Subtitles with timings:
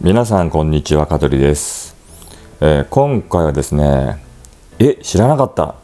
[0.00, 1.96] 皆さんこんにちは香取です、
[2.60, 4.18] えー、今回はですね
[4.78, 5.76] え知らなかった。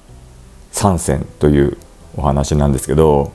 [0.72, 1.78] 参戦という
[2.16, 3.32] お話なんですけど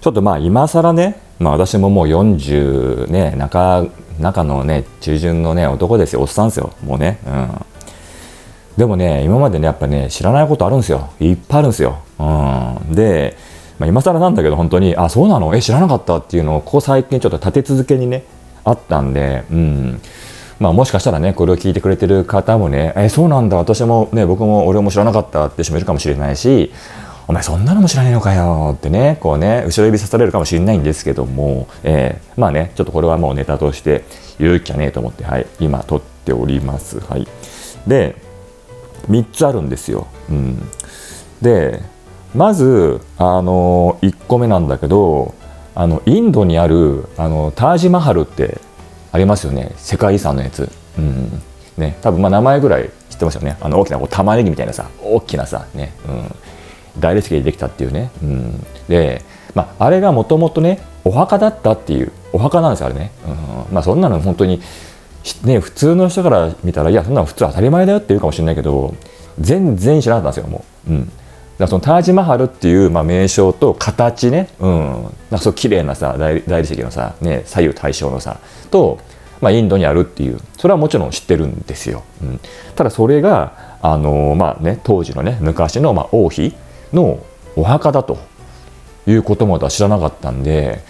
[0.00, 3.86] ちょっとまあ今更ね、まあ、私ももう40ね中
[4.18, 6.22] 中のね中旬のね男ですよ。
[6.22, 6.72] おっさんですよ。
[6.84, 7.18] もうね。
[7.26, 7.48] うん。
[8.76, 11.10] でもね今までねやっぱね知らないことあるんですよ。
[11.20, 12.24] いっぱいあるんですよ、う
[12.90, 13.36] ん、で、
[13.78, 15.54] まあ、今更なんだけど本当にあそうなの？
[15.54, 16.16] え知らなかった？
[16.16, 18.24] っていうのをここ最近ちょっと立て続けにね
[18.64, 20.00] あったんで、うん。
[20.58, 23.56] まあ、もしかしたらねこれを聞いてくれてる方もねえそうなんだ。
[23.56, 26.72] 私もね僕も俺も知らなかったって人もいるかもしれないし
[27.26, 28.74] お前そんなのも知らないのかよ。
[28.76, 34.04] ってねこうね後ろ指さされるかもしれないんですけども、えー、まあねちょっとこれはもうネタとして
[34.38, 37.00] 言うきゃねえと思って、はい、今撮っております。
[37.00, 37.26] はい、
[37.86, 38.16] で
[39.08, 40.06] 3つあるんですよ。
[40.30, 40.68] うん、
[41.42, 41.82] で
[42.34, 45.34] まず、あの1個目なんだけど
[45.74, 48.60] あのインドにあるあのタージマハルって
[49.12, 49.72] ありますよね。
[49.76, 51.42] 世界遺産のやつ、うん。
[51.76, 53.56] ね、多分まあ名前ぐらい知ってますよね。
[53.60, 59.22] あの大きなこう玉ねぎみたいなさ大きなさね、うん、大列形でできたっていうね、うん、で、
[59.54, 63.74] まあ、あれがもともとねお墓だったっていうお墓なんですよあれね、うん。
[63.74, 64.60] まあ、そんなの本当に
[65.42, 68.94] ね、普通の人から見たらいやそんなの普通当たり前だよって言うかもしれないけど
[69.40, 71.12] 全然知らなかったんですよもう、うん、
[71.58, 78.98] だそのタージマハルっていう、まあ、名称と形ね、うん、なんかそう綺麗なさ大理石のさ、ね、左右対称のさと、
[79.40, 80.40] まあ、インドにあるっていう。
[80.58, 82.40] それはもちろん知ってるんですよ、うん、
[82.74, 86.54] ただそれがあの、まあね、当時のね昔の、まあ、王妃
[86.92, 87.24] の
[87.54, 88.18] お墓だと
[89.06, 90.80] いうことも知らなかったんで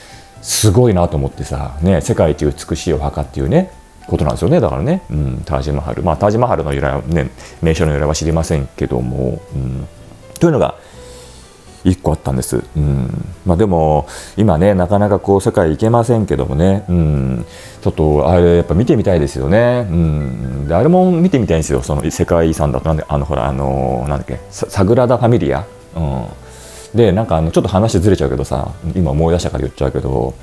[0.41, 3.73] すごいなと思ってさ、ね、世界一美しいお墓っていうね
[4.07, 6.03] ことなんですよねだからね、うん、タージマハル。
[6.03, 7.31] まあタージマハルの由来はね
[7.63, 9.89] 名称の由来は知りませんけども、うん。
[10.45, 10.75] というのが
[11.85, 13.09] 1個あったんです、うん。
[13.47, 14.07] まあ、でも
[14.37, 17.47] 今ねなかなかこう世界行けませんけどもね、うん、
[17.81, 21.81] ちょっとあれやっぱ見てみたいですよね、うん、であれも見てみたいんですよ。
[21.81, 22.89] その世界遺産だと。
[22.91, 24.39] なんであのほらあのなんだっけ。
[24.51, 25.65] サグラダ・ファミリア、
[25.97, 26.27] うん、
[26.95, 28.71] でなんかあのちょっと話ずれちゃうけどさ。
[28.95, 30.35] 今思い出したから言っちゃうけど。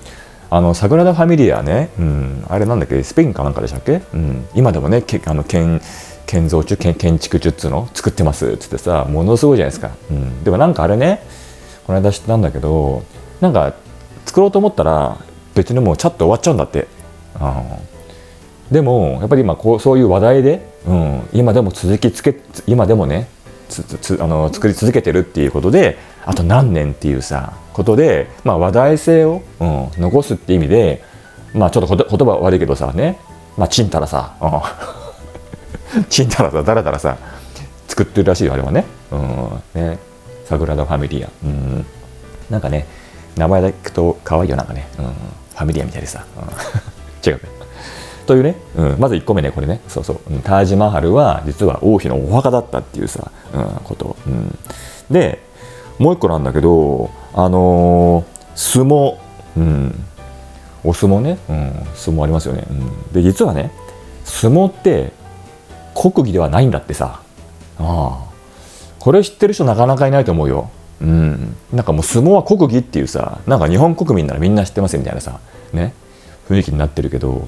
[0.53, 3.01] あのサグラダ・ファミリアね、うん、あれなんだっけ。
[3.03, 5.45] スペインかなんかでしたっけ、うん、今でもねけあの
[6.31, 11.21] 建造中建築中っつうの作ってますっつってさものすごいじゃないですか、うん、でもなんかあれね
[11.85, 13.03] この間知ったんだけど
[13.41, 13.73] なんか
[14.25, 15.17] 作ろうと思ったら
[15.55, 16.87] 別にもうチャット終わっちゃうんだって、
[17.35, 23.27] うん、でもやっぱり今こうそういう話題で、うん、今でも続きつけ今でもね
[23.67, 31.03] つつあの作り続けてるっていうことであと何年っていうさことで、まあ、話題性を、うん、残すって意味で
[31.53, 33.19] まあちょっと言葉悪いけどさね。
[33.57, 35.00] まあちんたらさ、うん。
[36.09, 37.17] ちんたらさだらだらさ
[37.87, 39.99] 作ってるらしいよあれはね,、うんね。
[40.45, 41.85] サグラダ・ファミリア、うん、
[42.49, 42.85] なんかね
[43.37, 46.43] 名前だけ聞くと可愛いよなんかね、うん、ファミリアみたいでさ、うん、
[47.29, 47.41] 違うね。
[48.27, 49.81] というね、うん、まず1個目ねこれね。
[49.87, 54.57] そうそう、うん、タージマハルは実は王妃のお墓だったっていうさ、うん、こと、うん、
[55.09, 55.39] で
[55.97, 58.25] もう1個なんだけどあのー、
[58.55, 59.17] 相撲、
[59.57, 60.05] うん、
[60.83, 63.71] お相撲ね、うん、相撲ありますよね、うん、で実はね
[64.25, 65.13] 相撲って
[65.95, 67.21] 国技ではないんだってさ。
[67.79, 68.31] ああ。
[68.99, 70.69] これ知ってる人なかなかいないと思うよ。
[71.01, 71.55] うん。
[71.73, 75.39] なんかもう相撲は国技っていうさなんか日本国民ならみんな知ってますみたいなさ
[75.73, 75.93] ね。
[76.47, 77.47] 雰囲気になってるけど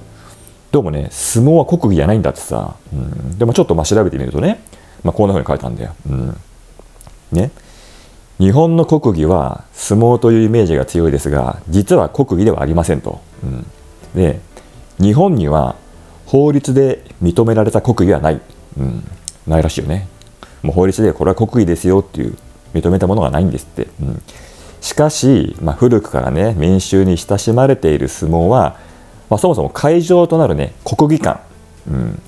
[0.72, 4.64] どうもね相撲は国技じゃないんだってさ、うん、でもちょっとまあ調べてみるとね、
[5.04, 6.38] まあ、こんなふうに書いたんだよ、うん、
[7.32, 7.52] ね。
[8.40, 13.66] 日本の国技は相撲というイメージが強いですが実は国技ではありませんと、うん、
[14.16, 14.40] で
[15.00, 15.76] 日本には
[16.34, 18.42] 法律で認められた国技はない、
[18.80, 19.04] うん、
[19.46, 20.08] ないらしいよね。
[20.64, 22.36] もう法律でこれは国技ですよっていう
[22.74, 24.22] 認めたものがないんですって、うん、
[24.82, 28.80] しかし、まあ、古くからね民衆に親しまれている相撲は、
[29.30, 31.42] まあ、そもそも会場となるね国技館、
[31.88, 32.22] うん、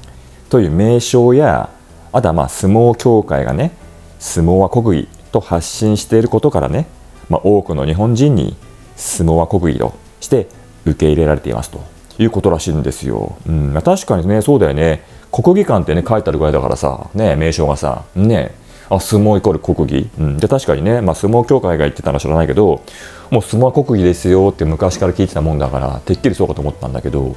[0.51, 1.71] という名称や
[2.11, 3.71] あとはまあ相撲協会がね
[4.19, 6.85] 相撲は国技と発信していることからね、
[7.27, 8.55] まあ、多くの日本人に
[8.95, 10.47] 相撲は国技として
[10.85, 11.94] 受け入れられていますと。
[12.17, 13.37] いうことらしいんですよ。
[13.47, 15.03] うん、確かにね、そうだよね。
[15.31, 18.55] 国技館ってね、書いてあるぐらいだからさ、ね、名称がさ、ね、
[18.89, 22.83] あ相撲イコール国技、うん、で確かにね、まあ、相撲協会が言ってたのは知らないけど
[23.31, 27.35] もう相撲は国技ですよって昔から聞いてたもんだからてっきりそうかと思ったんだけど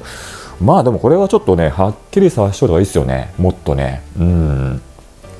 [0.61, 3.33] まあでもこれはちょっとねはっきりさせておいた方がいいですよね。
[3.37, 4.01] もっとね。
[4.17, 4.81] うん。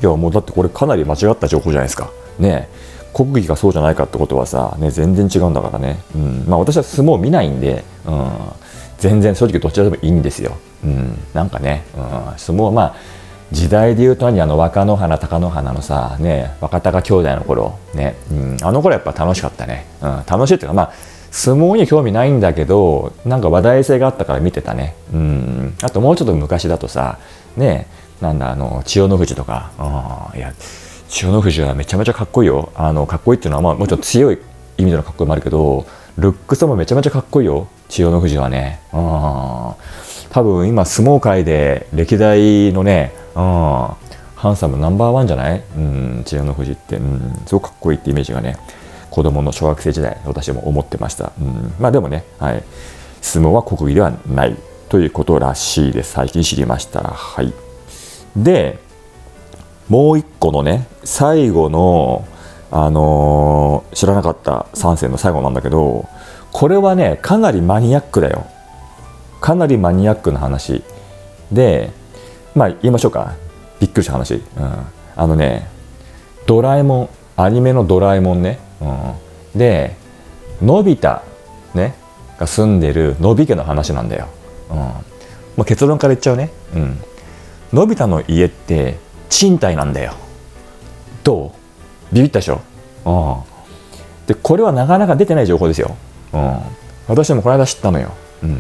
[0.02, 2.10] いやもうだってこれかなり間違った情報じゃないですか。
[2.40, 2.70] ね。
[3.14, 6.46] 国技がそうじゃないかってことはさ、ね、全然違うんだからね、うん。
[6.48, 8.32] まあ、私は相撲見ないんで、うん、
[9.00, 10.58] 全然正直どちらでもいいんですよ。
[10.84, 12.02] うん、なんかね、うん、
[12.38, 12.96] 相撲はまあ
[13.52, 20.94] 時代でいうとあの若乃花貴乃花のさね若隆兄弟の頃ね、うん、あの頃やっぱ楽しかったね、うん、楽しいっていうかまあ
[21.32, 24.96] 相撲に興味ないんだけどなんか話題性があったから見てたね。
[25.14, 25.76] うん。
[25.82, 27.20] あともうちょっと昔だとさ
[27.56, 27.88] ね
[28.22, 29.72] なんだあの千代の富士とか。
[29.78, 30.54] あいや
[31.08, 32.72] 千代の富士はめちゃめちゃかっこいいよ。
[32.76, 34.38] あのかっこいいっていうのは、まあ、もちろん強い
[34.78, 35.86] 意味でのかっこいいもあるけど
[36.20, 37.68] ルックスもめちゃめちゃかっこいいよ。
[37.88, 38.82] 千代の富士はね。
[38.94, 39.00] うん。
[39.00, 43.42] 多分今相撲界で歴代のねうん。
[44.36, 45.64] ハンサムナンバーワンじゃない？
[45.76, 46.24] うん。
[46.26, 48.58] 千代の富士って、うん、すごくかっこいいってイメージがね
[49.10, 52.64] 子供の小学生時代私も思ってました、うん、まあでもね、はい、
[53.22, 54.56] 相撲は国技ではない
[54.88, 56.14] ということらしいです。
[56.14, 57.02] 最近知りました。
[57.02, 57.54] はい。
[58.36, 58.80] で
[59.88, 62.26] もう一個のね最後の
[62.72, 66.08] あのー、知らなかった3世の最後なんだけど
[66.52, 68.46] これはねかなりマニアックだよ。
[69.42, 70.84] かなりマニアックな話。
[71.52, 71.92] で
[72.56, 73.36] まあ言いましょうか。
[73.80, 74.44] びっくりした話、うん、
[75.16, 75.70] あのね
[76.46, 78.86] ドラえもんアニメのドラえもんね、う
[79.56, 79.96] ん、で
[80.62, 81.22] のび太
[81.74, 81.96] ね
[82.38, 84.28] が住んでるのび家の話なんだよ、
[84.70, 84.78] うん。
[84.78, 84.94] ま
[85.60, 87.00] あ、結論から言っちゃうね、うん、
[87.72, 88.98] のび太の家って
[89.30, 90.14] 賃貸なんだよ。
[91.24, 91.59] どう？
[92.12, 92.62] ビビったでしょ、
[93.06, 93.12] う
[94.24, 95.96] ん、でこれはなかなか出てない情報ですよ、
[96.34, 96.60] うん、
[97.08, 98.12] 私もこの間知ったのよ、
[98.44, 98.56] うん、い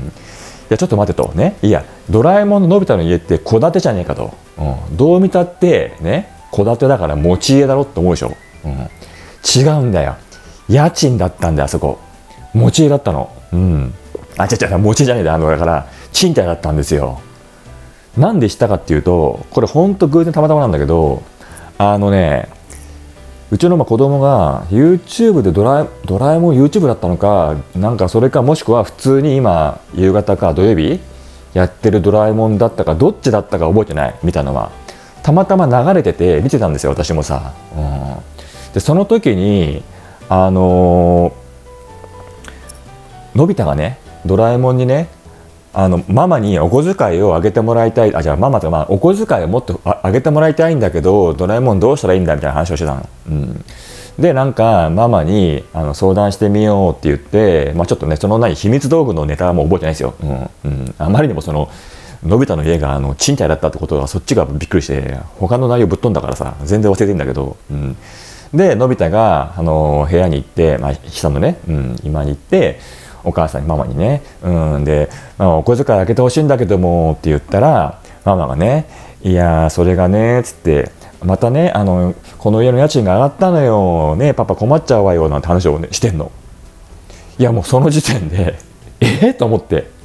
[0.70, 1.32] やちょっと待てと。
[1.34, 1.56] ね？
[1.62, 6.32] いやドラえもんののび太の家って戸建てじゃねえかと、うん、どう見たってね？
[6.52, 8.36] 戸建てだから持ち家だろって思うでしょ、
[8.66, 8.72] うん、
[9.44, 10.16] 違うんだよ。
[10.68, 12.00] 家賃だったんだよあそこ。
[12.54, 13.32] 持ち家だったの。
[13.54, 13.94] うん。
[14.38, 17.22] あ違う違う持ち家じゃねえだあのだから賃貸だったんですよ。
[18.18, 21.24] なんでしたかっていうとこれほんと偶然たまたまなんだけど
[21.78, 22.50] あのね
[23.52, 31.00] うちのま子供が YouTube でドラえドラえもん YouTube だったのかなんかそれかもしくは普通に今夕方か土曜日
[31.54, 34.16] やってるドラえもんだったかどっちだったか覚えてない？
[34.24, 34.72] 見たのは。
[35.24, 39.84] たまたま流れてて見てたんですよ私もさ、うん、でその時に
[40.30, 45.10] あのー、のび太がねドラえもんにね
[45.74, 53.10] あのママにお小遣いをあげてもらいたいあじゃあママとまあお小遣いをもっとあげてもらいたいんだけどドラえもんどうしたらいいんだみたいな話をしてたの。
[53.28, 53.66] うん、
[54.18, 60.16] でなんかママにあの相談してみようって言って、まあ、ちょっとねそのない秘密道具のネタはもう覚えてないですよ。
[60.22, 60.50] うん。
[60.66, 61.70] うん、あまりにもその
[62.24, 67.96] のび太の家があの賃貸だったってことはそっちがびっくりして他の内容ぶっ飛んだからさ全然忘れてんだけど、うん、
[68.54, 72.80] でのび太があの部屋に行って、まあ、下のね、うん、今に行って
[73.24, 78.88] お母さんにママにね、うん、で、あ、お小遣いあげてほしいんだけどもって言ったらママがね
[79.24, 80.92] いやそれがねっつって
[81.24, 86.32] またねあのこの家の家賃が上がったのよねパパ困っちゃうわよなんて話を、ね、してんの。
[87.38, 88.58] いやもうその時点で
[89.00, 89.30] え？
[89.30, 90.00] っ、と思って。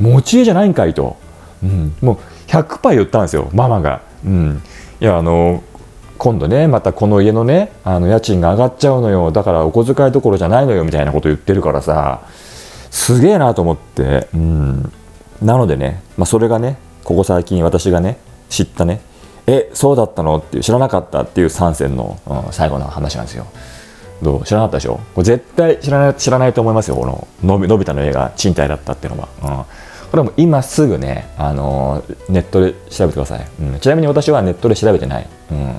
[0.00, 1.16] 持ち家じゃないんかいと、
[1.62, 2.18] うん、もう
[2.50, 4.62] 100%言ったんですよママが、うん、
[5.00, 5.62] いやあの
[6.18, 9.30] 今度ねまたこの家のねあの家賃が上がっちゃうのよ。
[9.30, 12.20] だからお小遣いどころじゃないのよみたいなこと言ってるからさ。
[12.90, 14.92] すげえなと思って、うん、
[15.42, 18.18] なのでね、まあ、それがねここ最近私がね
[18.48, 19.00] 知ったね。
[19.46, 23.46] えそうだったのっていう知らなかったっていう3選の、うん、最後の話なんですよ。
[24.22, 24.44] どう？
[24.44, 25.00] 知らなかったでしょ？
[25.14, 35.74] これ絶対知らない知らないと思いますよこののびのび太の家が賃貸だったっていうのは、うん、これも今すぐね、あのネットで調べてください、うん、ちなみに私はネットで調べてない、うん。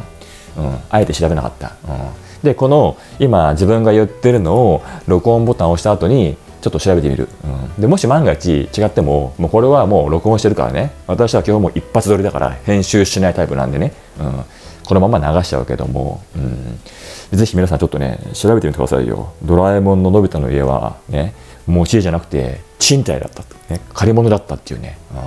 [0.59, 10.91] うん、あえて調べなかった、うん、でこの今自分が言ってるのを録音ボタンを押した後にちょっと調べてみる、うん、でもし万が一違ってももうこれはもう録音してるからね。
[11.07, 14.43] 私は今日も一発撮りだから編集しないタイプなんでね、うん、
[14.85, 19.31] このまま流しちゃうけども、うん、ぜひ皆さんちょっとね調べてみてくださいよ。
[19.41, 21.33] ドラえもんののび太の家はね
[21.65, 23.43] 持ち家じゃなくて賃貸だった、
[23.73, 25.17] ね、借り物だったっていうね、うん、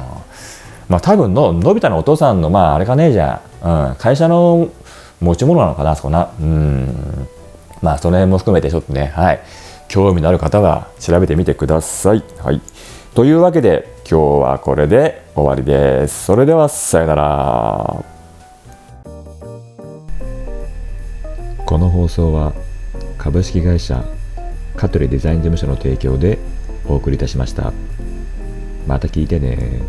[0.88, 4.68] まあ多分ののび太のお父さんのまああれかねえじゃん、うん、会社の
[5.22, 7.28] 持ち物なのかなそこなうん
[7.80, 9.40] まあその辺も含めてちょっとねはい
[9.92, 12.24] 興味のある方は調べてみてください。
[12.38, 12.62] はい、
[13.14, 16.24] というわけで今日はこれで終わりです。
[16.24, 18.04] それではさよなら。
[21.66, 22.54] この放送は
[23.18, 24.02] 株式会社
[24.76, 26.38] 香取デザイン事務所の提供で
[26.86, 27.74] お送りいたしました。
[28.86, 29.82] また聞いてね